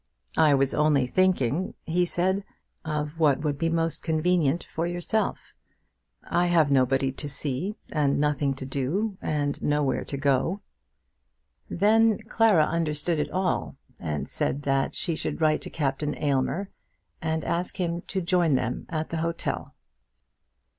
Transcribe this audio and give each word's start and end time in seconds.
"I 0.39 0.55
was 0.55 0.73
only 0.73 1.05
thinking," 1.05 1.75
he 1.85 2.07
said, 2.07 2.43
"of 2.83 3.19
what 3.19 3.41
would 3.41 3.59
be 3.59 3.69
most 3.69 4.01
convenient 4.01 4.63
for 4.63 4.87
yourself. 4.87 5.53
I 6.23 6.47
have 6.47 6.71
nobody 6.71 7.11
to 7.11 7.29
see, 7.29 7.75
and 7.89 8.19
nothing 8.19 8.55
to 8.55 8.65
do, 8.65 9.19
and 9.21 9.61
nowhere 9.61 10.03
to 10.05 10.17
go 10.17 10.61
to." 11.69 11.75
Then 11.75 12.17
Clara 12.27 12.65
understood 12.65 13.19
it 13.19 13.29
all, 13.29 13.77
and 13.99 14.27
said 14.27 14.63
that 14.63 14.95
she 14.95 15.15
would 15.23 15.39
write 15.39 15.61
to 15.61 15.69
Captain 15.69 16.17
Aylmer 16.17 16.71
and 17.21 17.45
ask 17.45 17.77
him 17.79 18.01
to 18.07 18.21
join 18.21 18.55
them 18.55 18.87
at 18.89 19.09
the 19.11 19.17
hotel. 19.17 19.75